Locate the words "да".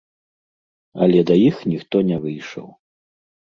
1.31-1.35